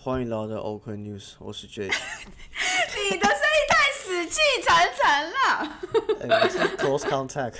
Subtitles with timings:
[0.00, 1.86] 欢迎来到 OK News，我是 Jake。
[1.90, 5.36] 你的声音太死气沉沉了。
[6.78, 7.56] Close Contact。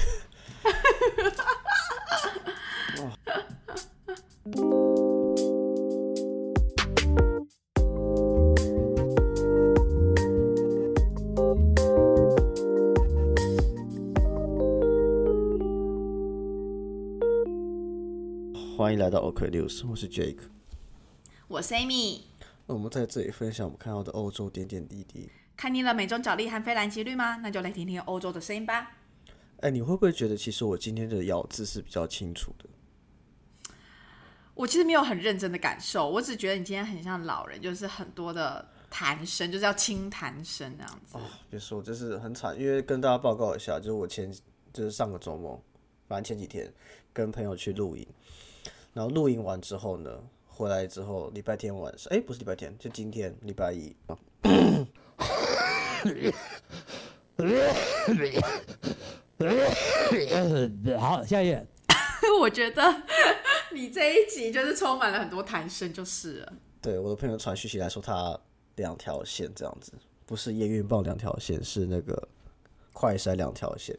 [18.77, 20.39] 欢迎来到 OK News，我是 Jake。
[21.49, 22.21] 我是 Amy，
[22.67, 25.31] 那我们在这里分享我们看到的欧洲点点滴滴。
[25.57, 27.37] 看腻了美中角力和非蓝即绿吗？
[27.37, 28.99] 那就来听听欧洲的声音吧。
[29.61, 33.73] 哎、你会不会觉得其实我今天的咬字是比较清楚的？
[34.53, 41.17] 我其实没有很认真的感受，我只觉得你今天很像老人，就是很多的弹声，就是要轻弹声那样子。
[41.17, 44.31] 哦别说，就是很惨，因为跟大家报告一下，就是我前
[44.71, 45.59] 就是上个周末，
[46.07, 46.71] 反正前几天
[47.11, 48.07] 跟朋友去露营，
[48.93, 50.11] 然后露营完之后呢，
[50.59, 53.95] 回来之后礼拜天晚上，哎、不是礼拜天，就今天礼拜一，
[60.99, 61.65] 好，下一页。
[62.41, 62.83] 我觉得
[63.71, 66.53] 你这一集就是充满了很多弹声，就是了。
[66.83, 68.37] 对我的朋友传讯息来说他
[68.75, 69.93] 两条线这样子，
[70.27, 72.29] 不是验孕棒两条线，是那个
[72.93, 73.97] 快筛两条线。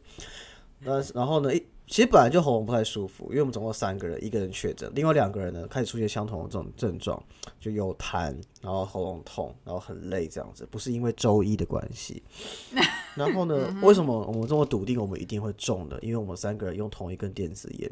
[0.82, 7.22] 那然后呢，一其实本来就喉咙不太舒服，因为我们总共三个人，一个人确诊，另外两个人呢开始出现相同的这种症状，
[7.60, 12.22] 就有痰，然后喉咙痛，然后很累这样子，不是因为周一的关系。
[13.16, 15.98] 然后呢，为什么我们这么笃定我们一定会中呢？
[16.02, 17.92] 因为我们三个人用同一根电子烟，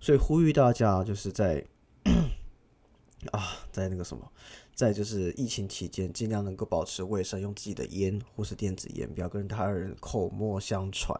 [0.00, 1.62] 所以呼吁大家就是在
[3.32, 4.26] 啊，在那个什么。
[4.74, 11.18] 在就是疫情期间，尽量能够保持卫生，用自己的烟或是电子烟，不要跟他人口沫相传。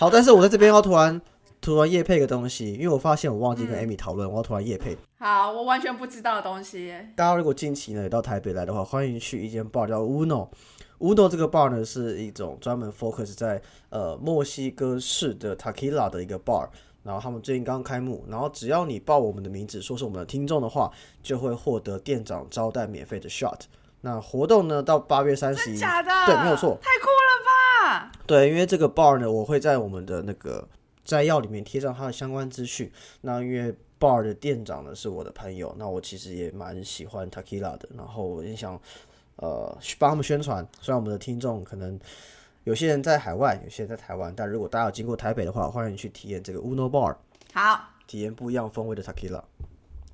[0.00, 1.20] 好，但是我在这边要突然
[1.60, 4.96] 突然夜配个东西，因为我发现我忘记跟 Amy 讨论，我要突然夜配。
[5.18, 6.94] 好，我完全不知道的东西。
[7.16, 10.50] 大家如果近期呢也到台北来的话，欢迎去一间 bar 叫 Uno。
[11.00, 16.68] Uno 这个 bar 呢是一种专门 focus 在呃墨西哥式的 Tequila 的一个 bar。
[17.02, 20.92] 然后他们最近刚开幕，然后只要你报我们的名字，说是我们的听众的话，
[21.24, 23.62] 就会获得店长招待免费的 shot。
[24.00, 26.10] 那活动呢到八月三十一，假的？
[26.26, 26.78] 对，没有错。
[26.80, 28.12] 太酷了吧！
[28.26, 30.66] 对，因为这个 bar 呢，我会在我们的那个
[31.04, 32.90] 摘要里面贴上它的相关资讯。
[33.22, 38.80] 那因为 bar 的店长呢是我的朋友，那我其实也蛮喜欢 Tequila 的，然后我也想
[39.36, 40.66] 呃帮他们宣传。
[40.80, 41.98] 虽然我们的听众可能
[42.64, 47.16] 有些人在海外，有些人在台湾，但如果大家有经过台北的话，欢迎去体验这个 Uno Bar，
[47.52, 49.42] 好体验不一样风味的 Tequila。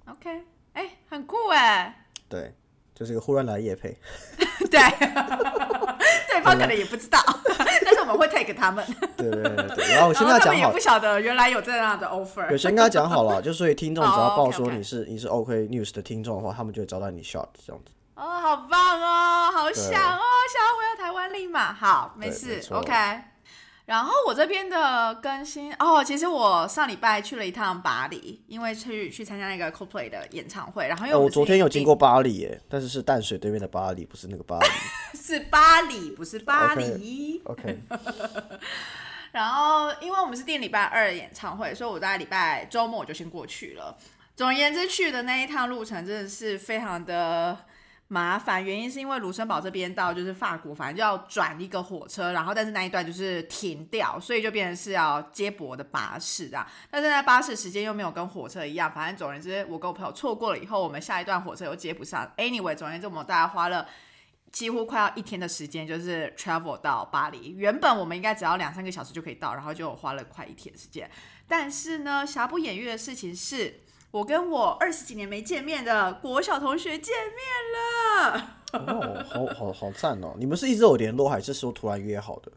[0.07, 2.07] ，OK，哎、很酷哎。
[2.29, 2.55] 对，
[2.95, 3.97] 就是一个忽然来的夜配。
[4.71, 4.81] 对，
[6.29, 7.19] 对方可能也不知道，
[7.85, 8.85] 但是我们会 take 他们。
[9.17, 9.93] 对对对对。
[9.95, 12.51] 然后我先跟他讲好也不，晓得原来有这样的 offer。
[12.51, 17.91] 有先跟他讲好了，就所以听众只要好报说你是你是 OK News 的听众的话，他们就会招待你 shot 这样子。
[18.17, 20.23] 哦，好棒哦，好想哦，
[20.53, 21.73] 想要回到台湾立马。
[21.73, 22.93] 好，没事没，OK。
[23.87, 30.89] 然后我这边的更新哦，其实我上礼拜去了一趟巴黎，因为去去参加那个 Coldplay 的演唱会。
[30.89, 34.67] 然后因为呃，我昨天有经过巴黎耶，但是是淡水对面的巴黎，不是那个巴黎。
[35.19, 37.43] 是巴黎，不是巴黎。
[37.45, 37.79] OK，
[39.33, 43.95] 然后因为我们是定礼拜二的演唱会，所以我在礼拜周末我就先过去了。
[44.35, 47.57] 总而言之，去的那一趟路程真的是非常的
[48.09, 56.71] 麻烦，原因是因为卢森堡这边到就是法国，反正就要转一个火车，然后但是那一段就是停掉，所以就变成是要接驳的巴士啊。
[56.91, 62.31] 但是那巴士时间又没有跟火车一样，反正总而言之，我跟我朋友错过了以后，我们下一段火车又接不上。
[62.37, 63.87] Anyway，总而言之，我们大概花了。
[64.53, 67.57] 几乎快要一天的时间，就是 travel 到巴黎。
[67.57, 71.11] 原本我们应该只要两三个小时就可以到，然后就花了快一天时间。
[71.49, 73.81] 但是呢，瑕不掩瑜的事情是，
[74.15, 78.59] 我跟我二十几年没见面的国小同学见面了。
[78.73, 80.37] 哦，好好好赞哦！
[80.39, 82.53] 你们是一直有联络，还是说突然约好的？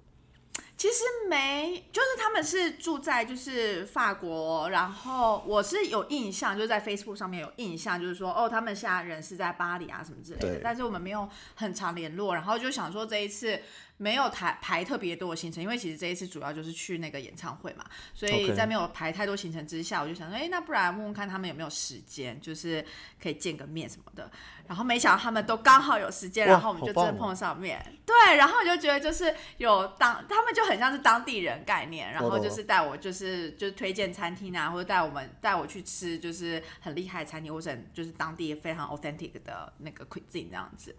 [0.78, 13.60] 其实没，就是他们是住在就是法国，然后我是有印象，就是在 Facebook 上面有印象，就是说哦，他们现在人是在巴黎啊什么之类的，但是我们没有很常联络，然后就想说这一次
[13.98, 17.84] 没有排排特别多的行程，因为其实这一次主要就是去那个演唱会嘛，
[18.14, 22.86] 所以在没有排太多行程之下，我就想说，哎，那不然问问看他们有没有时间，就是
[23.22, 24.32] 可以见个面什么的。
[24.68, 27.84] 然后没想到他们都刚好有时间，然后我们就真的碰上面。
[28.06, 40.96] 对，然后我就觉得就是有当他们就很像是当地人概念，然后就是带我就是就是推荐餐厅啊，或者带我们带我去吃就是很厉害的餐厅，或者很就是当地非常 authentic 的那个 cuisine 这样子。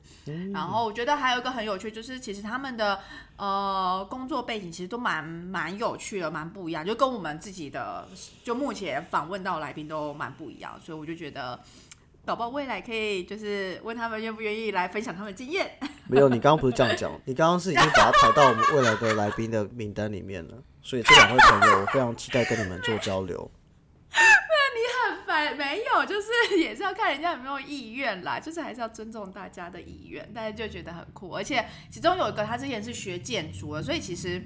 [0.53, 3.01] 然后我觉得还有一个很有趣，就是其实他们的
[3.37, 8.07] 呃工作背景其实都蛮蛮有趣的，蛮不一样，就跟我们自己的
[8.45, 11.59] 就目前访问到的来宾都蛮不一样，所以我就觉得。
[12.25, 15.79] 搞不好未来可以就是问他们愿不愿意来分享他们的经验。
[16.09, 20.63] 没有，你刚刚不是这样讲，你刚刚是已经把他排到我们未来的来宾的名单里面了。
[20.83, 23.51] 所以这两位朋友，我非常期待跟你们做交流。
[24.11, 34.43] 很烦，没有，就是也是要看人家有没有意愿啦，就是还是要尊重大家的意愿，但是就觉得很酷，而且其中有一个他之前是学建筑的，所以其实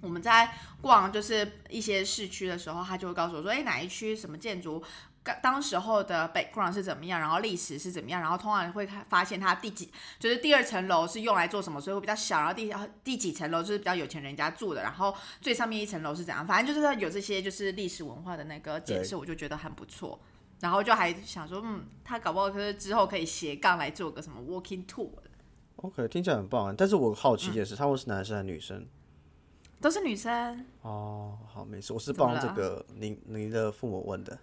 [0.00, 4.82] 我们在逛就是一些市区的时候，他就会告诉我说，哎，哪一区什么建筑。
[5.42, 20.18] 当时候的 background 是怎么样，然后历史是怎么样，然后通常会看发现它第几，就是第二层楼是用来做什么，所以会比较小，然后第第几层楼就是比较有钱人家住的，然后最上面一层楼是怎样，反正就是有这些就是历史文化的那个解释，我就觉得很不错，
[20.60, 25.10] 然后就还想说，嗯，他搞不好是之后可以斜杠来做个什么 walking tour。
[25.76, 28.86] OK，听起来很棒，但是我好奇的是，他们是男生还是女生？
[29.78, 30.64] 都是女生。
[30.80, 34.36] 哦，好，没事，我是帮这个您您的父母问的。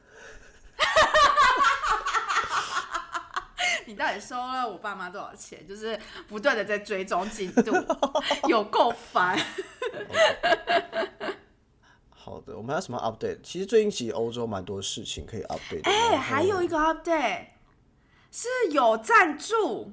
[3.86, 5.68] 你到底收了我爸妈多少钱？
[5.68, 7.72] 就是不断的在追踪进度，
[8.48, 9.38] 有够烦。
[12.10, 13.40] 好的，我们还有什么 update？
[13.44, 15.84] 其实最近其实欧洲蛮多事情可以 update。
[15.84, 17.48] 哎，还有一个 update
[18.32, 19.92] 是有赞助。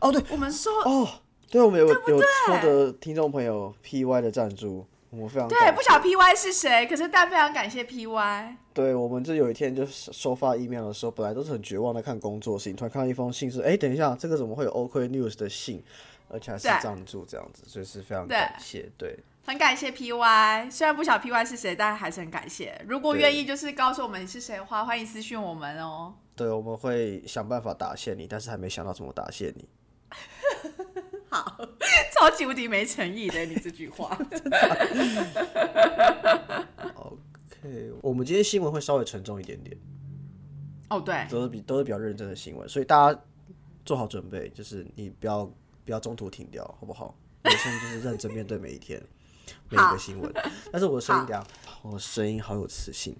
[0.00, 1.08] 哦，对，我们说哦，
[1.50, 4.86] 对，我们有有获得听众朋友 PY 的赞助。
[5.18, 8.56] 我非常对，不晓得 P Y 是谁，可是但非常感谢 P Y。
[8.74, 15.82] 对，我们这有一天就是收发 email 的时候，本来都是很绝望的看工作信，突然看到一封信是，哎，等一下，这个怎么会有 OK News 的信，
[16.28, 18.90] 而且还是赞助这样子，所以是非常感谢。
[18.98, 22.78] 对，很感谢 P Y，虽然不晓得 P Y 是谁，但还是很感谢。
[22.86, 26.12] 如果愿意就是告诉我们你是谁的话，欢迎私讯我们哦。
[26.34, 29.66] 对，我们会想办法答谢你，但是还没想到怎么答谢你。
[31.28, 31.58] 好，
[32.14, 34.16] 超级无敌没诚意的你这句话。
[36.94, 39.76] OK，我们今天新闻会稍微沉重一点点。
[40.88, 43.20] 哦，对，都是比都是比较认真的新闻，所以大家
[43.84, 45.44] 做好准备，就是你不要
[45.84, 47.14] 不要中途停掉，好不好？
[47.42, 49.02] 人生就是认真面对每一天
[49.68, 50.32] 每一个新闻。
[50.70, 51.34] 但是我的声音，
[51.82, 53.16] 我声音好有磁性。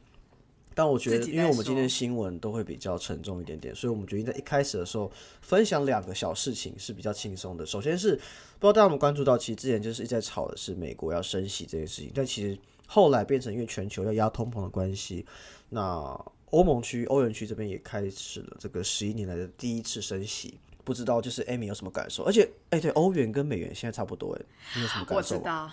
[0.77, 7.65] 但我觉得，因为我们今天新闻都会比较沉重一点点，所以我们决定在一开始的时候分享两个小事情是比较轻松的。
[7.65, 15.25] 首先是不知道大家有没有关注到，其实之前就是一直在吵的是美国要升息这件事情，但其实后来变成因为全球要压通膨的关系，
[15.71, 16.15] 那
[16.51, 20.61] 欧盟区、欧元区这边也开始了这个十一年来的第一次升息。
[20.85, 22.23] 不知道就是 Amy 有什么感受？
[22.23, 24.43] 而且，哎，对，欧元跟美元现在差不多，哎，
[24.77, 25.35] 你有什么感受？
[25.35, 25.69] 我知道。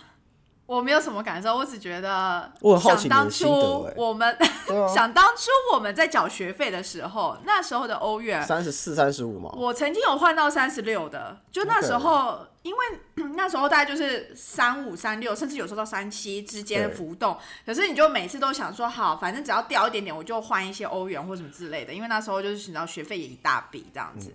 [0.66, 4.38] 我没有什么感受，我只觉得我想当初我们
[4.94, 9.52] 想当初我们在缴学费的时候，那时候的欧元三十四、三十五嘛。
[9.58, 12.86] 我曾经有换到三十六的，就那时候，因为
[13.36, 17.38] 那时候大概就是三五、三六，甚至有时候到三七之间浮动。
[17.66, 21.94] 可是你就每次都想说，好，反正只要掉一点点，我就换一些欧元或什么之类的。
[21.94, 24.34] 因为那时候就是你知道学费也一大笔这样子。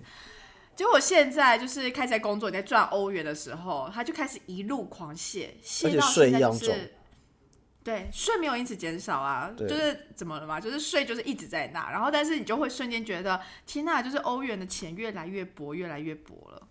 [0.79, 6.93] 结果现在就是开始在工作，你在赚欧元的时候，他就开始一路狂泻，泻到现在就是，
[7.83, 10.61] 对，税没有因此减少啊，就是怎么了嘛？
[10.61, 16.69] 就是税就是一直在那，然后但是你就会瞬间觉得，天呐，就是欧元的钱越来越薄，越来越薄了。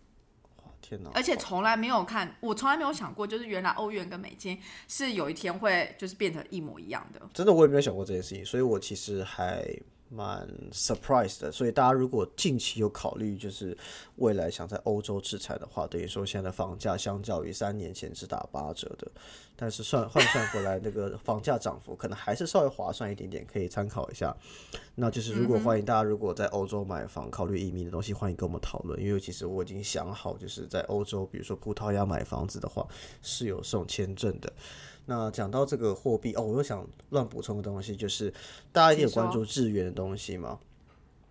[0.80, 1.12] 天哪！
[1.14, 4.58] 而且从来没有看，我从来没有想过，就是原来欧元跟美金
[4.88, 7.20] 是有一天会就是变成一模一样的。
[7.34, 9.66] 真的，我也没有想过这件事情，所以我其实还。
[10.10, 13.78] 蛮 surprised 的，所以大家如果近期有考虑，就是
[14.16, 19.10] 未来想在欧洲制裁的话，等于说现在的房价相较于三年前是打八折的，
[19.56, 24.36] 但是算换算过来，那个房价涨幅可能还是稍微划算一点点，可以参考一下。
[24.96, 32.88] 那就是如果欢迎大家如果在欧洲买房，考虑移民的东西，欢迎跟我们讨论，因为其实我已经想好，就是在欧洲，比如说葡萄牙买房子的话，
[33.22, 34.52] 是有送签证的。
[35.08, 38.32] 那讲到这个货币哦，我又想乱补充个东西，就是
[38.72, 40.60] 大家一定有关注日元的东西吗？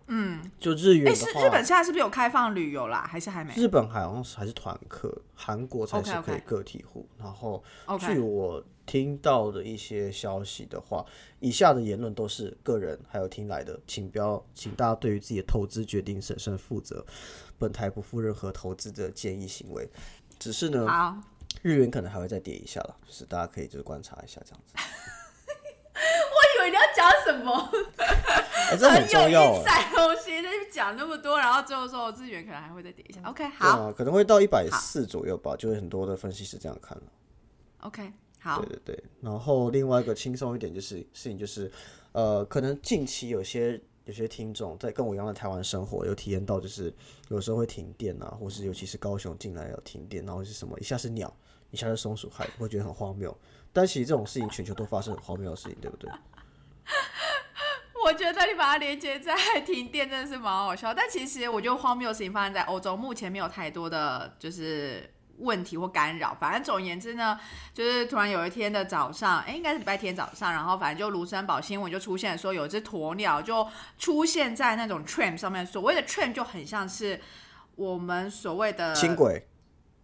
[0.09, 3.07] 嗯，就日元的话，日本现在是不是有开放旅游啦？
[3.11, 3.53] 还是还没？
[3.55, 7.07] 日本好像是还是团客，韩国才是可以个体户。
[7.19, 7.63] 然后
[7.99, 11.05] 据我听到的一些消息的话，
[11.41, 17.05] 以下的言论都是个人还有听来的，请不要，请大家对于自己的投资决定审慎负责。
[17.59, 19.91] 本台不负任何投资的建议行为，
[20.39, 20.87] 只是呢。
[21.67, 21.73] 好。
[21.73, 24.75] 日元可能还会再跌一下了，就是大家可以就是观察一下这样子。
[25.97, 27.71] 我以为你要讲什么，
[28.79, 29.63] 这很重要。
[29.65, 33.21] 在东西，那讲那么多，然后最后说日元可能还会再跌一下。
[33.25, 37.05] OK，好，可能会到一百四左右吧，就是很多的分析师这样看了。
[37.81, 39.05] OK，好，对对对。
[39.21, 41.73] 然后另外一个轻松一点就是事情就是，
[42.13, 43.81] 呃，可能近期有些。
[44.07, 46.95] 有些听众在跟我一样的台湾生活，有体验到就是
[47.27, 51.37] 有时候会停电啊，或是尤其是高雄进来有停电，然后是什么一下是鸟，
[51.71, 53.37] 一下是松鼠，害，会觉得很荒谬。
[53.73, 56.11] 但其实这种事情全球都发生很荒谬的事情，对不对？
[58.05, 66.33] 我觉得你把它连接在停电真的是蛮好笑，但其实我觉得荒谬的事情发生在欧洲，目前没有太多的就是问题或干扰。
[66.39, 67.39] 反正总而言之呢，
[67.75, 73.67] 就是突然有一天的早上，哎，应该是礼拜天早上，然后反正就卢森堡新闻就出现说有一只鸵鸟就
[73.99, 77.21] 出现在那种 tram 上面，所谓的 tram 就很像是
[77.75, 79.49] 我们所谓的轻轨，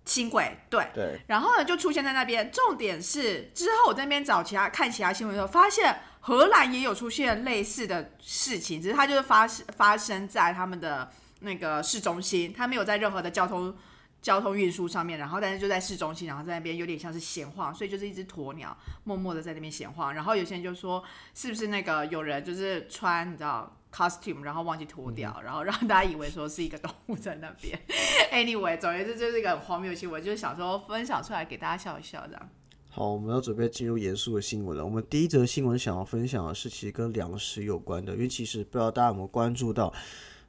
[0.04, 0.86] 轻轨，对。
[0.94, 2.50] 对，然后呢，就出现在那边。
[2.50, 13.74] 重点是之后我在那边找其他看其他新闻的时候，发现荷兰也有出现类似的事情，只是它就是发生发生在他们的那个市中心，它没有在任何的交通
[14.20, 20.14] 交通运输上面，然后但是就在市中心，然后在那边有点像是闲晃，所以就是一只鸵鸟默默的在那边闲晃。
[20.14, 21.02] 然后有些人就说，
[21.34, 27.78] 是不是那个有人就是穿你知道 costume，然后忘记脱掉，然后让大家以为说是一个动物在那边。
[28.32, 32.48] Anyway，总而言之就是一个很荒谬的新闻，就是想说分享出来给大家笑一笑这样。
[32.88, 34.84] 好，我们要准备进入严肃的新闻了。
[34.84, 39.90] 我们第一则新闻想要分享的是，其实跟粮食有关的，因为其实不知道大家有没有关注到，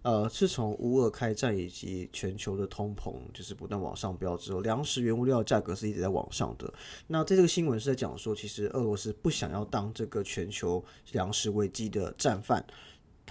[0.02, 6.74] 呃，自从乌俄开战以及全球的通膨就是不断往上飙之后，粮食原物料价格是一直在往上的。
[7.08, 10.84] 那在这个新闻是在讲说，其实俄罗斯不想要当这个全球
[11.14, 12.62] 粮食危机的战犯。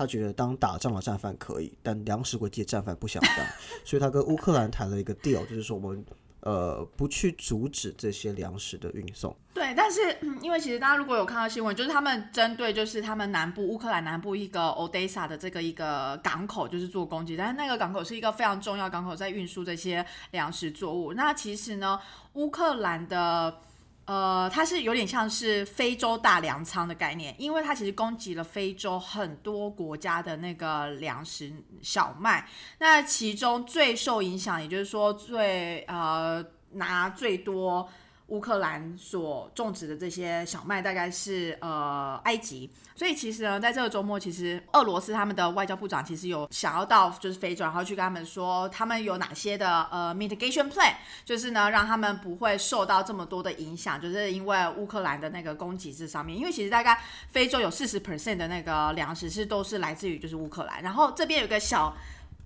[0.03, 3.47] 他觉得当打仗的战犯可以，但粮食危机的战犯不想当，
[3.85, 6.05] 所以他跟乌克兰谈了一个 deal，就是说我们
[6.41, 9.35] 呃不去阻止这些粮食的运送。
[9.55, 10.01] 对，但是、
[10.41, 21.15] 因为其实大家如果有看到新闻，就是他们针对就是他们南部乌克兰南部一个 Odessa 的这个一个港口就是做攻击，但是那个港口是一个非常重要港口，在运输这些粮食作物。
[21.15, 21.99] 那其实呢，
[22.33, 23.61] 乌克兰的。
[24.05, 37.89] 呃，它是有点像是非洲大粮仓的概念，因为它其实供给了非洲很多国家的那个粮食小麦，那其中最受影响，也就是说最呃拿最多
[38.33, 42.71] 乌克兰所种植的这些小麦，大概是呃埃及。
[42.97, 50.95] 所以其实呢，在这个周末，其实俄罗斯他们的外交部长其实有想要到就是非洲，然后去跟他们说他们有哪些的呃 mitigation plan，
[51.27, 56.99] 就是呢让他们不会受到这么多的影响，就是因为乌克兰的那个供给制上面，因为其实大概
[57.29, 61.95] 非洲有四十 percent 的那个粮食是都是来自于就是乌克兰，然后这边有个小。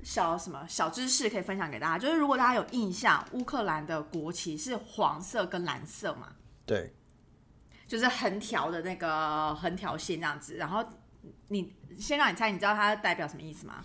[0.07, 6.29] 小什么小知识可以分享给大家，就是如果大家有印象，乌克兰的国旗是黄色跟蓝色嘛，
[6.65, 6.95] 对，
[7.89, 10.55] 就是横条的那个横条线这样子。
[10.55, 10.85] 然后
[11.49, 13.85] 你先让你猜，你知道它代表什么意思吗？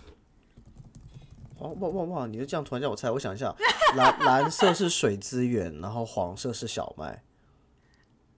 [1.58, 2.26] 哇哇哇哇！
[2.28, 3.52] 你就这样突然叫我猜，我想一下，
[3.96, 7.24] 蓝蓝色是水资源，然后黄色是小麦。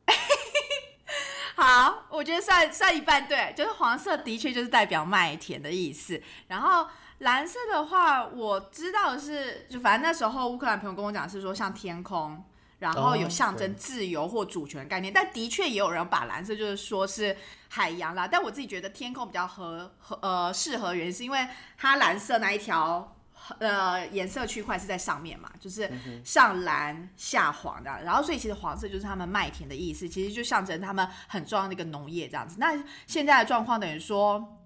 [1.55, 6.87] 好，我觉得算算一半对，就是黄色的确就是代表麦田的意思，然后
[7.25, 12.45] 蓝色的话，我知道的是，就反正那时候乌克兰朋友跟我讲是说像天空，
[12.79, 17.37] 然后有哦象征自由或主权的概念，但的确也有人把蓝色就是说是
[17.69, 23.11] 海洋啦，但我自己觉得天空比较合合呃适合，原因是因为它蓝色那一条。
[23.59, 25.91] 呃，颜色区块是在上面嘛，就是
[26.25, 32.57] 上蓝下黄的，然后所以其实黄色就是他们麦田的意思，其实就象征他们很重要的一个农业这样子。
[32.59, 32.75] 那
[33.07, 34.57] 现在的状况等于说，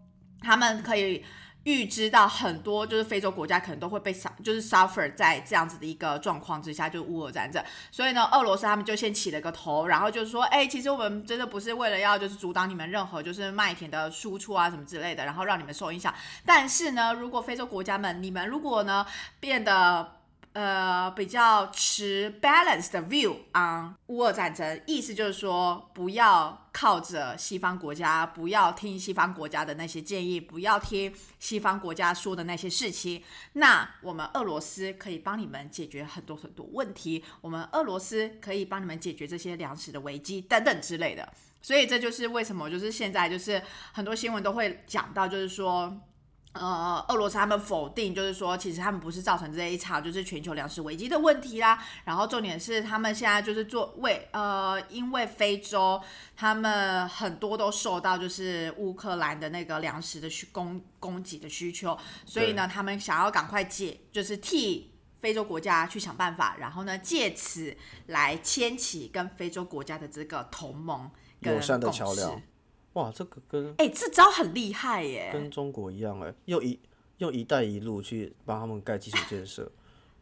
[0.40, 1.24] 他们可以
[1.64, 7.62] 预知到很多就是非洲国家可能都会被 su 就是 suffer 在这样子的一个状况之下，就是乌俄战争。
[7.90, 16.14] 所以呢，俄罗斯他们就先起了个头，然后就是说，哎、其实我们真的不是为了要就是阻挡你们任何就是麦田的输出啊什么之类的，然后让你们受影响。
[16.46, 19.04] 但是呢，如果非洲国家们，你们如果呢
[19.38, 20.17] 变得
[20.58, 33.22] 呃比较持 balanced 的 view on 乌俄战争，意思就是说不要靠着西方国家，不要听西方国家的那些建议，不要听西方国家说的那些事情。
[33.52, 41.32] 那我们俄罗斯可以帮你们解决很多很多问题，我们俄罗斯可以帮你们解决这些粮食的危机等等之类的。
[41.62, 43.62] 所以这就是为什么，就是现在就是
[43.92, 45.96] 很多新闻都会讲到，就是说。
[46.52, 51.78] 呃，俄罗斯他们否定，就是说，其实他们不是造成这一场就是全球粮食危机的问题啦。
[52.04, 56.00] 然后重点是，他们现在就是做为呃，因为非洲
[56.34, 64.90] 他们很多都受到就是乌克兰的那个粮食的需供供给的需求，所以呢，他们想要赶快解，就是替
[65.20, 67.76] 非洲国家去想办法，然后呢，借此
[68.06, 72.42] 来牵起跟非洲国家的这个同盟跟友善的桥梁。
[72.98, 75.30] 哇，这个跟哎、这招很厉害耶！
[75.32, 76.76] 跟中国一样哎，用一
[77.18, 79.70] 用“一带一路”去帮他们盖基础建设，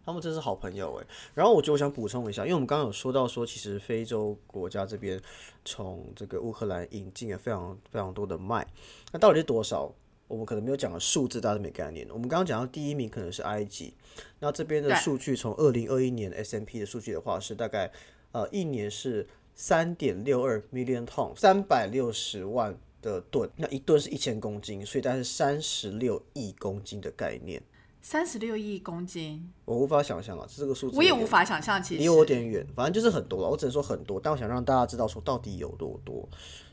[0.05, 1.07] 他们真是好朋友哎。
[1.33, 5.19] 然后我觉得我想补充一下，因为我们刚刚有说到说，其实非洲国家这边
[5.65, 8.67] 从这个乌克兰引进了非常非常多的麦，
[9.11, 9.91] 那到底是多少？
[10.29, 12.07] 我们可能没有讲的数字，大家都没概念。
[12.11, 13.95] 我们刚刚讲到第一名可能是埃及，
[14.41, 17.91] 那这边的数据从二零二一年 S M P 的数据的话是大概
[18.33, 19.27] 呃一年是
[19.57, 27.61] 三点六二 million ton，三百六十万的吨，那一吨是一千公斤，所以大概是三十六亿公斤的概念。
[28.03, 31.83] 三十六亿公斤，我无法想象啊，这个数字我也无法想象。
[31.83, 33.49] 其实离我有点远，反正就是很多了。
[33.49, 36.29] 我只能说很多，但我想让大家知道说到底有多多，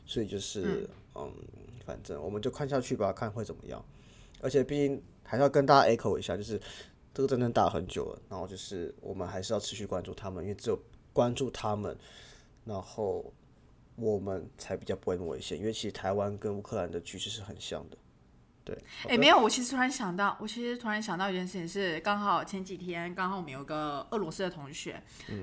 [0.06, 1.32] 所以就是嗯
[1.84, 3.84] 反正我们就看下去吧，看会怎么样。
[4.40, 6.60] 而且毕竟还是要跟大家 echo 一下，就是
[7.12, 10.78] 这个战争打很久了，然后就是我们还是要持续关注他们，因为只有
[11.12, 11.96] 关注他们，
[12.64, 13.32] 然后
[13.96, 15.58] 我们才比较不会那么危险。
[15.58, 17.96] 因为其实台湾跟乌克兰的局势是很像的，
[18.64, 18.78] 对。
[19.08, 25.02] 哎、没有，我其实突然想到，我其实突然想到一件事情是，刚好前几天刚好我们有个俄罗斯的同学，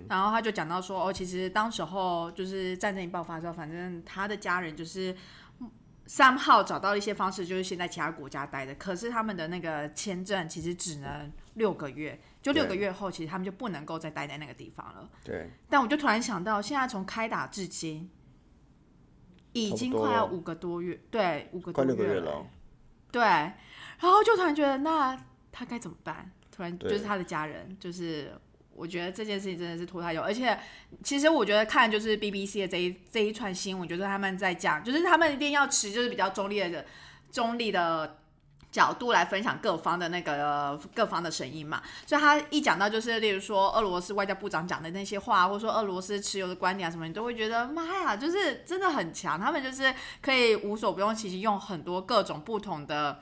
[0.09, 5.15] 然后他就讲到说，哦，其实当时候就是战争一爆发之后，反正他的家人就是
[6.07, 15.07] 三号找到了一些方式，就是先在其他国家待着，可是他们的那个签证其实只能六个月，就六个月后，其实他们就不能够再待在那个地方了。
[15.23, 18.09] 对，但我就突然想到，现在从开打至今，
[19.53, 22.47] 已经快要五个多月，对，五个多快六个月了了。
[23.11, 25.15] 对，然后就突然觉得，那
[25.51, 26.31] 他该怎么办？
[26.51, 28.33] 突然就是他的家人，就是
[28.73, 30.57] 我觉得这件事情真的是拖太久，而且
[31.03, 36.85] 其实我觉得看就是 BBC 的这一这一串新闻，就是他们在讲，就是他们一定要持就是比较中立的
[37.29, 38.17] 中立的。
[38.71, 53.21] 角度来分享各方的那个各方的声音嘛，所以他一讲到就是，例如说俄罗斯外交部长讲的那些话，或者说俄罗斯持有的观点啊什么，你都会觉得妈呀，就是真的很强，他们就是可以无所不用其极，用很多各种不同的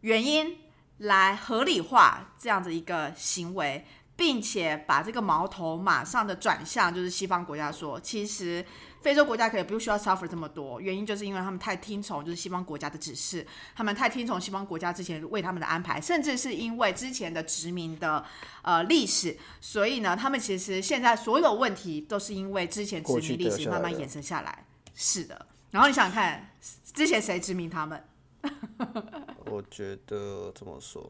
[0.00, 0.56] 原因
[0.98, 3.84] 来合理化这样子一个行为，
[4.16, 8.64] 并且把这个矛头马上的转向就是西方国家说，其实
[9.00, 18.24] 非洲国家可以不需要 suffer 这么多，原因就是因为他们太听从就是西方国家的指示，他们太听从西方国家之前为他们的安排，甚至是因为之前的殖民的
[18.62, 24.64] 呃历史，所以呢，他们其实现在所有问题都是因为之前殖民历史慢慢衍生下来。
[24.94, 26.50] 是的，然后你想想看，
[26.92, 28.02] 之前谁殖民他们？
[29.50, 31.02] 我觉得怎么说，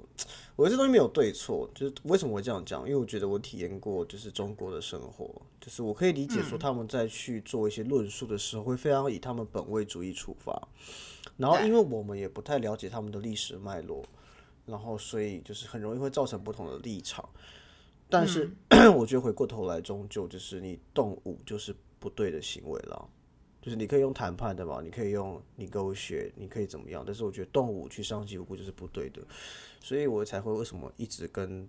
[0.56, 2.82] 我觉得这东西没有对错，就是为什么会这样讲？
[2.82, 10.68] 因为我觉得我体验过，就是中国的生活，就是我可以理解说他们在去做一些论述的时候，会非常以他们本位主义出发，
[11.36, 14.02] 然后因为我们也不太了解他们的历史脉络，
[14.64, 17.28] 然后所以就是很容易会造成不同的立场。
[18.08, 18.50] 但是、
[18.96, 23.08] 我觉得回过头来，终究就是你动武就是不对的行为了。
[23.60, 27.02] 就是你可以用谈判的嘛，你可以用你给我学，你可以怎么样？
[27.04, 29.20] 但是我觉得动物去伤及无辜就是不对的，
[29.80, 31.68] 所以我才会为什么一直跟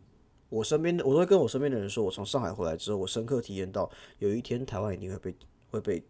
[0.49, 5.35] 我身边的，我都会跟我身边的人说，我从上海回来之后，我深刻体验到有一天台湾一定会被
[5.71, 6.03] 会被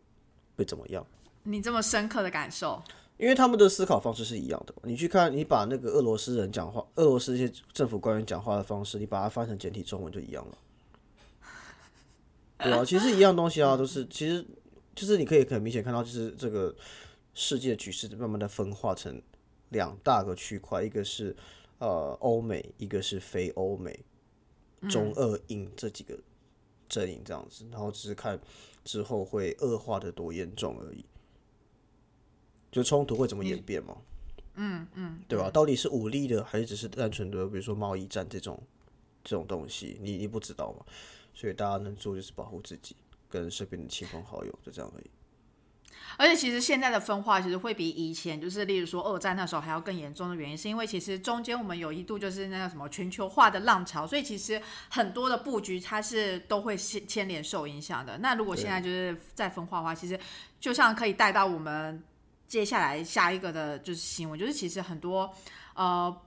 [0.55, 1.05] 被怎么样，
[1.43, 2.81] 你这么深刻的感受，
[3.17, 4.81] 因为他们的思考方式是一样的嘛。
[4.83, 10.57] 你去看，你把那个俄罗斯人讲话，俄罗斯一些政府官员讲话的方式，你把它翻成简体中文就一样了。
[12.59, 14.45] 对啊，其实一样东西啊，都是其实
[14.99, 16.75] 就是你可以很明显看到，就是这个
[17.33, 19.21] 世界局势慢慢的分化成
[19.69, 21.33] 两大个区块，一个是
[21.77, 23.97] 呃欧美，一个是非欧美，
[24.89, 26.19] 中俄印这几个
[26.89, 28.37] 阵营这样子，然后只是看
[28.83, 31.05] 之后会恶化的多严重而已。
[32.69, 33.95] 就冲突会怎么演变嘛？
[34.55, 35.49] 嗯嗯，对吧？
[35.49, 38.61] 到底是武力的，还是只是单纯的，比如说贸易战这种
[39.23, 40.85] 这种东西，你你不知道嘛？
[41.33, 42.97] 所以大家能做就是保护自己
[43.29, 45.09] 跟身边的亲朋好友，就这样而已。
[46.17, 58.17] 而且其实现在的分化其实会比以前，就是例如说二战那时候还要更严重的原因，是因为其实中间我们有一度就是那个什么全球化的浪潮，所以其实很多的布局它是都会牵牵连受影响的。
[58.17, 60.19] 那如果现在就是再分化的话，其实
[60.59, 62.03] 就像可以带到我们
[62.47, 65.33] 接下来下一个的就是新闻，就是其实很多
[65.75, 66.21] 呃。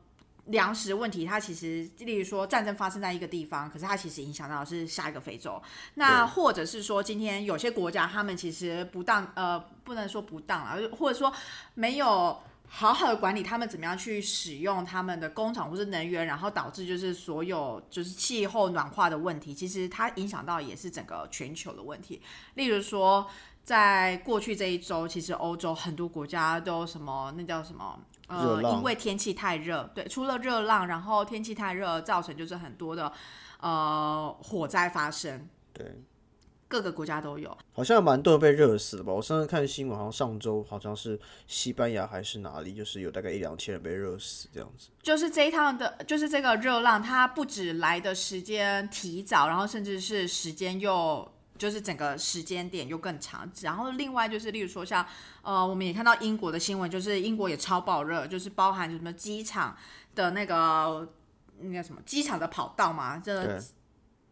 [0.46, 5.62] 粮食问题，它其实，例如说战争发生在一个地方，可是它其实影响到的是下一个非洲。
[5.94, 11.32] 那或者是说，今天有些国家他们其实不当，呃，不能说不当啊，或者说
[11.74, 22.20] 没有好好的管理他们怎么样去使用他们的工厂或是能源，然后导致就是所有就是气候暖化的问题，其实它影响到也是整个全球的问题。
[22.54, 23.30] 例如说，
[23.62, 27.96] 在过去这一周，其实欧洲很多国家都什么那叫什么？
[28.28, 33.12] 呃，因为天气太热，对，除了热浪，然后天气太热，造成就是很多的
[33.60, 36.02] 呃火灾发生，对，
[36.68, 37.56] 各个国家都有。
[37.74, 39.12] 好像蛮多人被热死的吧？
[39.12, 44.88] 我上次看新闻，好像上周好像是西班牙还是哪里，就是有大概一两千人被热死这样子。
[45.02, 51.30] 就是这一趟的，就是这个热浪，它不止来的时间提早，然后甚至是时间又
[51.62, 53.48] 就是整个时间点又更长。
[53.60, 55.06] 然后另外就是，例如说像
[55.42, 59.76] 呃，我们也看到英国的新闻，就是英国也超爆热，就是包含什么机场
[60.16, 61.08] 的那个
[61.60, 63.60] 那个什么机场的跑道嘛，这对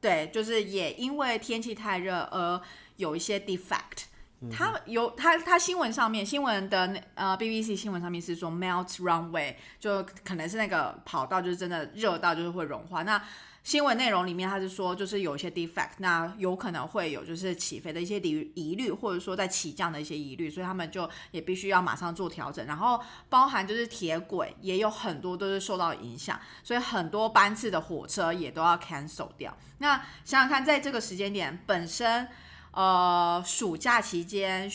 [0.00, 2.60] 对，就是也因为天气太热而
[2.96, 4.06] 有一些 defect。
[4.50, 13.02] 他有他他新闻上面新闻的那呃 BBC 新闻上面是说 melt runway，就可能是那个跑道就是真的热到就是会融化。
[13.02, 13.22] 那
[13.62, 22.64] 新闻内容里面他是说就是有一些 defect，那有可能会有就是起飞的一些疑疑虑，或者说在起降的一些疑虑，所以他们就也必须要马上做调整。
[22.66, 29.56] 然后包含就是铁轨也有很多都是受到影响，所以很多班次的火车也都要 cancel 掉。
[29.78, 32.28] 那想想看，在这个时间点本身。
[32.72, 34.70] 呃，暑假期间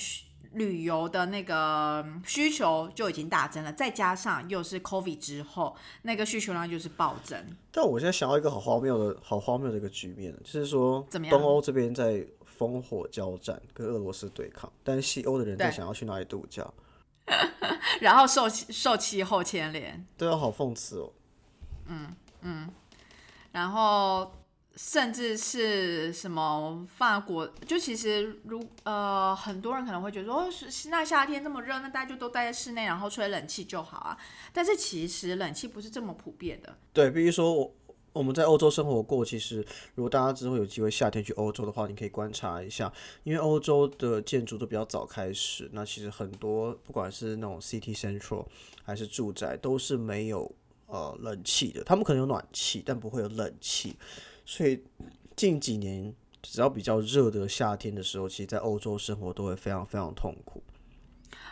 [0.55, 7.37] 旅游的那个需求就已经大增了，再加上又是 COVID 之后，那个需求量就是暴增。
[7.71, 11.37] 但我现在想到一个好荒谬的好荒谬的一个局面，就是说，怎么样？
[11.37, 12.25] 东欧这边在
[12.57, 16.65] 烽火交战，跟俄罗斯对抗，但是西欧的人在想要去哪里度假，
[18.01, 21.11] 然后受受气候牵连，对啊，好讽刺哦。
[21.87, 22.69] 嗯嗯，
[23.51, 24.31] 然后。
[24.75, 30.49] 甚至是什么法国，就其实如呃，很多人可能会觉得说，
[30.89, 34.17] 那夏天这么热，那大家就都待在室内，然后吹冷气就好啊。
[34.51, 36.77] 但是其实冷气不是这么普遍的。
[36.91, 37.73] 对，比如说我
[38.11, 42.91] 我们在欧洲生活过，其实如果大家之后有机会夏天去欧洲的话，你可以观察一下，
[43.23, 48.45] 因为欧洲的建筑都比较早开始，那其实很多不管是那种 city central
[48.83, 50.53] 还是住宅，都是没有
[50.87, 53.95] 呃冷气的，他们可能有暖气，但不会有冷气。
[54.45, 54.83] 所以
[55.35, 60.63] 近几年，只要比较热的夏天的时候，其实，在欧洲生活都会非常非常痛苦。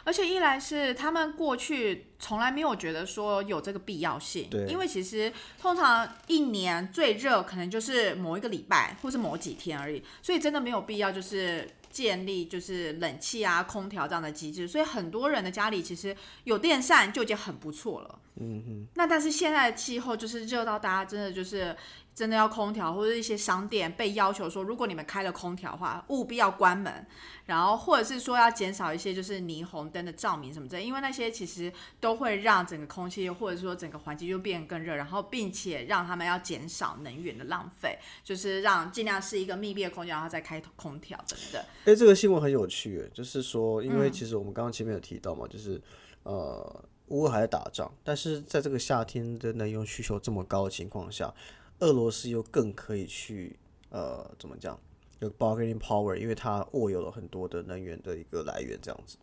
[0.05, 14.67] 而且一来是他们过去从来没有觉得说有这个必要性，对，因为其实通常一年最热可能就是某一个礼拜或是某几天而已，所以真的没有必要就是建立就是冷气啊、空调这样的机制。
[14.67, 18.19] 所以很多人的家里其实有电扇就已经很不错了。
[18.35, 18.87] 嗯哼。
[18.95, 21.75] 那但是现在的气候就是热到大家真的就是。
[22.15, 27.05] 真的要空调，或者一些商店被要求说，如果你们开了空调的话，务必要关门，
[27.45, 41.61] 然后或者是说要减少一些就是霓虹灯的照明什么的，因为那些其实都会让整个空气或者说整个环境就变得更热，然后并且让他们要减少能源的浪费，就是让尽量是一个密闭的空间，然后再开空调等等。
[41.85, 45.81] 哎，这个新闻很有趣，就是说，因为其实我们刚刚前面有提到嘛，就是
[46.21, 51.33] 呃，乌还在打仗，但是在这个夏天的能源需求这么高的情况下。
[51.79, 53.57] 俄罗斯又更可以去
[53.89, 54.79] 呃怎么讲
[55.19, 59.17] 有 bargaining power，因为它握有了很多的能源的一个来源，这样子。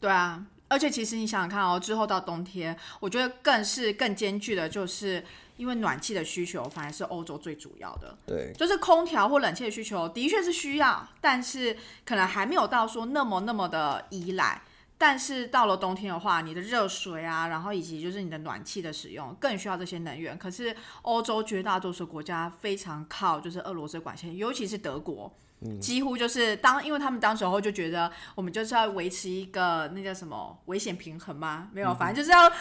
[0.00, 5.24] 对啊，而且其实你想想看哦，之后到冬天，我觉得更是更艰巨的，就是
[5.56, 8.16] 因为暖气的需求反而是欧洲最主要的。
[8.24, 14.62] 对，就是空调或冷气的需求的确是需要，但是可能还没有到说那么那么的依赖。
[15.00, 20.36] 但是到了冬天的话，你的热水啊，然后以及就是你的暖气的使用，更需要这些能源。
[20.36, 25.32] 可是欧洲绝大多数国家非常靠就是俄罗斯管线，尤其是德国，
[25.80, 31.68] 几乎就是当因为他们当时候就觉得我们就是要维持一个那叫什么危险平衡吗？
[31.72, 32.52] 没有，反正就是要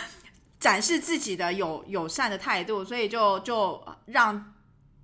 [0.60, 4.54] 展示自己的友友善的态度，所以就就让。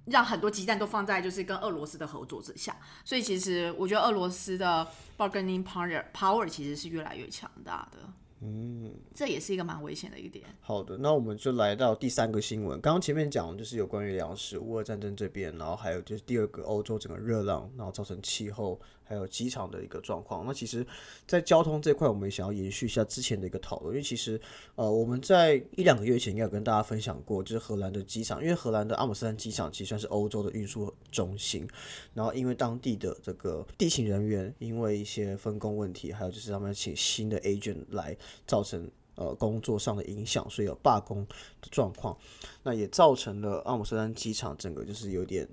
[0.06, 4.88] 让很多鸡蛋都放在就是跟俄罗斯的合作之下，所以其实我觉得俄罗斯的
[5.18, 8.00] bargaining power power 其实是越来越强大的。
[8.44, 10.44] 嗯，这也是一个蛮危险的一点。
[10.60, 12.82] 好的，那我们就来到第三个新闻。
[12.82, 18.80] 刚刚前面讲就是有关于粮食、乌俄战争这边，然后还有就是第二个欧洲整个热浪，然后造成气候。
[19.06, 20.84] 还有机场的一个状况，那其实，
[21.28, 24.40] 在交通这块，我们也想要延续一下之前的一个讨论，因为其实，
[24.76, 31.68] 呃，我们在一两个月前应该有跟大家分享过，就是荷兰的机场，因为荷兰的阿姆斯特丹机场其实算是欧洲的运输中心，
[32.14, 38.16] 然后因为当地的这个地勤人员因为一些分工问题，还有就是他们请新的 agent 来，
[38.46, 41.26] 造成呃工作上的影响，所以有罢工
[41.62, 42.18] 的状况，
[42.64, 45.48] 那也造成了阿姆斯特丹机场整个就是有点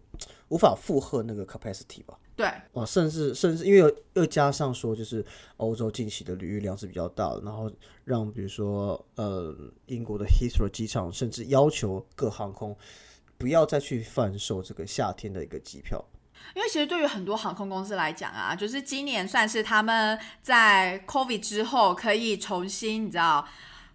[0.48, 2.18] 无法负荷那个 capacity 吧。
[2.36, 5.22] 对，哦，甚至甚至因为又加上说，就是
[5.58, 7.70] 欧洲近期的旅运量是比较大的，然后
[8.04, 9.54] 让比如说呃
[9.86, 12.74] 英国的 Heathrow 机场甚至要求各航空
[13.36, 16.02] 不要再去贩售这个夏天的一个机票，
[16.54, 23.46] 因为其实对于很多航空公司来讲啊，就是今年算是他们在 COVID 之后可以重新你知道。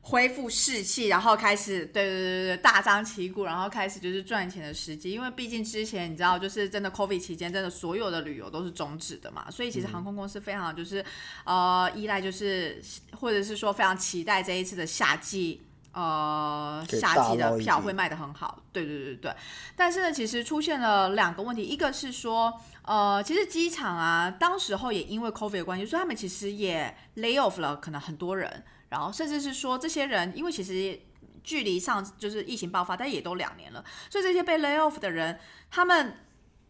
[0.07, 5.09] 恢复士气，然后开始对对对对对大张旗鼓，然后开始就是赚钱的时机。
[5.09, 11.03] 因为毕竟之前你知道，就是真的 COVID 期间，真的所有的旅游都是终止的嘛，所以其实航空公司非常就是
[11.43, 12.79] 呃依赖，就是
[13.13, 15.64] 或者是说非常期待这一次的夏季
[15.95, 18.61] 呃夏季的票会卖的很好。
[18.71, 19.35] 对对对对。
[19.75, 22.53] 但是呢，其实出现了两个问题，一个是说
[22.83, 28.63] 呃其实机场啊，当时候也因为 COVID 的关系，所以他们其实也 lay off 了可能很多人。
[28.89, 30.99] 然后甚至是说，这些人因为其实
[31.43, 35.39] 距离上就是疫情爆发，但也都两年了，所以这些被 lay off 的人，
[35.71, 36.17] 他们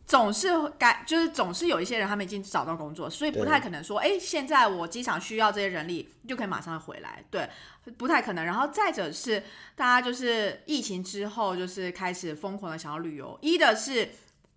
[0.07, 7.49] 总是该就是总是有一些人他们已经找到工作，所以不太可能说，哎，现在我机场需要这些人力，就可以马上回来，对，
[7.97, 8.45] 不太可能。
[8.45, 9.41] 然后再者是
[9.75, 14.09] 大家就是疫情之后就是开始疯狂的想要旅游，一的是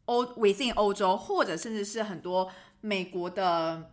[0.04, 2.50] 欧 within 欧洲，或者甚至是很多
[2.82, 3.90] 美国的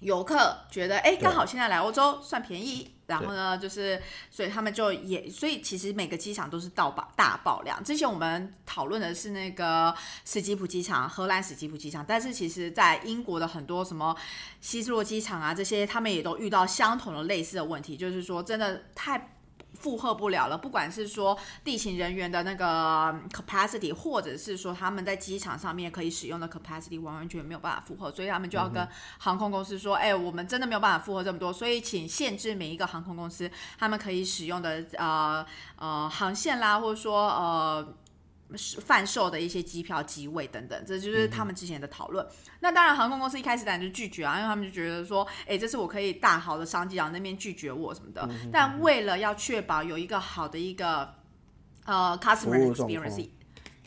[0.00, 2.94] 游客觉得，哎，刚好现在来欧洲算便宜。
[3.08, 3.98] 然后呢，就是
[4.30, 7.82] 所以他们就也，所以其实每个机场都是到爆大爆量。
[7.82, 9.94] 之前我们讨论的是那个
[10.26, 14.14] 史基普机场，荷兰史基普机场，但是其实在英国的很多什么
[14.60, 19.36] 希斯罗机场啊这些，他们也都遇到相同的类似的问题，就是说真的太。
[19.78, 28.86] 负荷不了了，不管是说地勤人员的那个 capacity，或者是说他们在机场上面可以使用的 capacity，完完全没有办法负荷，所以他们就要跟
[29.18, 37.94] 航空公司说，哎、我们真的没有办法负荷这么多，所以请限制每一个航空公司他们可以使用的呃呃航线啦，或者说呃。
[38.56, 42.26] 是贩售的一些机票、机位等等，这就是他们之前的讨论。
[42.60, 48.28] 那当然，航空公司一开始当然就拒绝啊，因为他们就觉得说，哎，这是我可以大好的商机，然后那边拒绝我什么的。
[48.52, 51.14] 但为了要确保有一个好的一个
[51.84, 53.28] 呃 customer experience，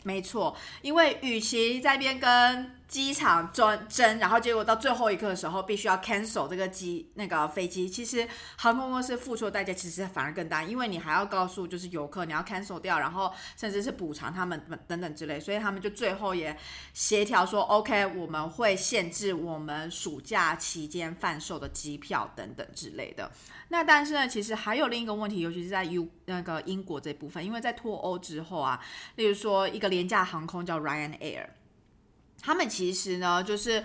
[0.04, 8.28] 没错，因为与其在那边跟机场争争，然后结果到最后一刻的时候必须要 cancel 这个机那个飞机，其实
[8.58, 16.54] 航空公司付出的代价其实反而更大，因为你还要告诉就是游客你要 cancel 掉，然后甚至是补偿他们等等之类，所以他们就最后也
[16.92, 23.32] 协调说 OK，我们会限制我们暑假期间贩售的机票等等之类的。
[23.68, 28.78] 那但是呢，其实还有另一个问题，尤其是在 U 那个英国这部分，因为在脱欧之后啊，
[29.16, 31.46] 例如说一个廉价航空叫 Ryanair，
[32.42, 33.82] 他们其实呢就是。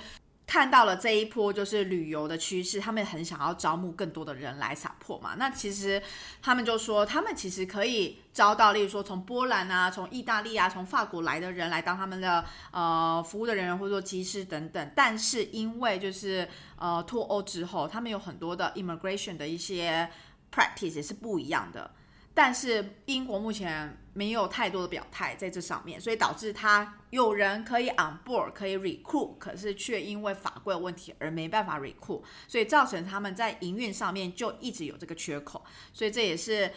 [0.50, 5.36] 看到了这一波就是旅游的趋势，他们很想要招募更多的人来 support 嘛。
[5.38, 6.02] 那其实
[6.41, 14.89] 他们就说，他们其实可以招到，例如说从波兰啊、从意大利啊、从法国来的人来当他们的呃服务的人员，或者说机师等等。
[14.96, 20.10] 但是因为就是呃脱欧之后，他们有很多的 immigration 的一些
[20.50, 21.91] practice 也是不一样的。
[22.38, 36.71] 但是英国目前没有太多的表态在这上面，所以导致他有人可以 on board 可以 recruit，可是却因为法规问题而没办法 recruit，所以造成他们在营运上面就一直有这个缺口，所以这也是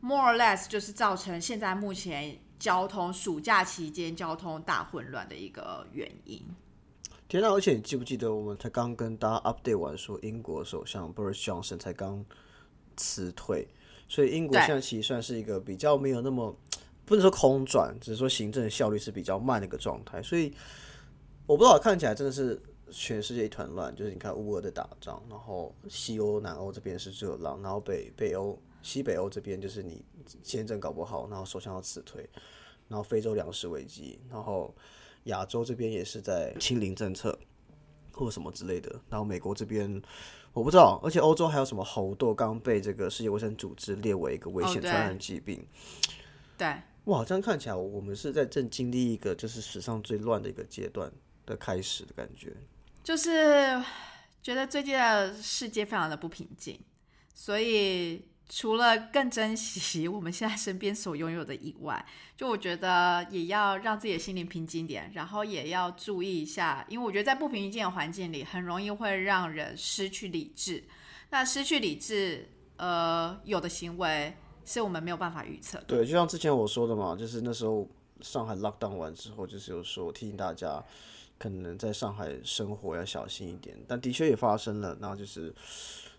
[0.00, 6.42] more or less 就是造成现在目前交通暑假期间交通大混乱的一个原因。
[7.28, 7.52] 天呐！
[7.54, 12.24] 而且你记不记得我们才刚跟大家 update 完说，英国首相 Boris Johnson 才刚
[12.96, 13.68] 辞退，
[14.08, 16.54] 所以英国对现在其实算是一个比较没有那么
[17.04, 20.22] 不能说空转，只是说行政效率是比较慢的一个状态。
[20.22, 20.52] 所以
[21.46, 23.94] 我不知道，看起来真的是全世界一团乱。
[23.94, 30.04] 就是你看乌俄在打仗，然后西欧、南欧这边是热浪，然后北北欧、西北欧这边就是你
[30.42, 32.28] 签证搞不好，然后首相要辞退，
[32.88, 34.74] 然后非洲粮食危机，然后
[35.24, 37.38] 亚洲这边也是在清零政策
[38.16, 40.02] 或什么之类的，然后美国这边
[40.54, 45.64] 我不知道，而且欧洲还有什么猴痘刚被这个世界卫生组织列为一个危险传染疾病。
[46.56, 46.74] 对，
[47.04, 51.12] 哇，这样看起来我们是在正经历一个就是史上最乱的一个阶段
[51.44, 52.56] 的开始的感觉。
[53.04, 53.80] 就是
[54.42, 56.80] 觉得最近的世界非常的不平静，
[57.34, 62.06] 所以除了更珍惜我们现在身边所拥有的以外，
[62.36, 70.84] 就我觉得也要让自己的心灵平静点，然后也要注意一下，因为我觉得在不平静的环境里，很容易会让人失去理智。
[71.30, 74.32] 那失去理智，呃，有的行为
[74.64, 75.80] 是我们没有办法预测。
[75.88, 77.88] 对，就像之前我说的嘛，就是那时候
[78.20, 80.80] 上海 lock down 完之后，就是有说提醒大家，
[81.36, 83.76] 可能在上海生活要小心一点。
[83.88, 85.52] 但的确也发生了，然后就是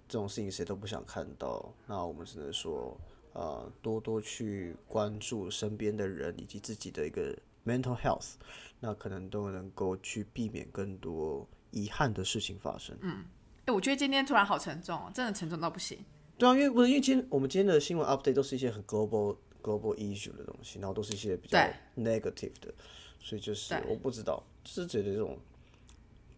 [0.07, 1.73] 这种事情谁都不想看到。
[1.85, 2.99] 那我们只能说，
[3.33, 8.33] 呃，多多去关注身边的人以及自己的一个 mental health，
[8.79, 12.97] 那可能都能够去避免更多遗憾的事情发生。
[13.01, 13.25] 嗯
[13.65, 15.99] 哎，我觉得今天突然好沉重哦，真的沉重到不行。
[16.37, 21.57] 对啊，因为不是因为今天我们今天的新闻 update 都是一些很 global global issue 的东西，然后都是一些比较
[21.97, 22.73] negative 的，
[23.19, 25.37] 所以就是我不知道，就是觉得这种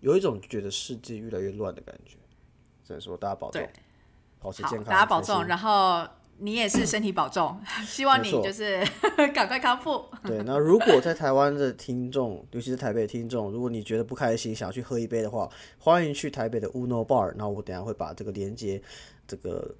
[0.01, 2.17] 有一种觉得世界越来越乱的感觉。
[2.89, 3.62] 只能说大家保重，
[4.39, 6.04] 保持，健康，大家保重，然后
[6.39, 8.84] 你也是身体保重，希望你就是
[9.32, 10.04] 赶快康复。
[10.23, 15.47] 对，那如果在台湾的听众，尤其是台北的听众，如果你觉得不开心，想要去喝一杯的话，
[15.78, 17.28] 欢迎去台北的 Uno Bar。
[17.36, 18.82] 然后我等下会把这个连接，
[19.28, 19.75] 这个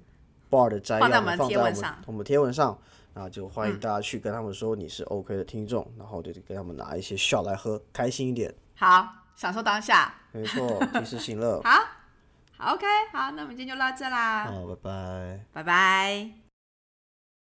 [0.48, 2.78] bar 的摘要放在我们我们贴文上我们贴文上，
[3.12, 8.54] 然后就欢迎大家去跟他们说你是 OK 的听众，然后就给他们拿一些 shot 来喝，开心一点。
[8.76, 10.14] 好，享受当下。
[10.32, 11.60] 没错，及时行乐。
[11.64, 11.70] 好，
[12.60, 15.40] 好，OK，好，那我们今天就到这啦，好，拜拜。
[15.54, 16.49] 拜拜。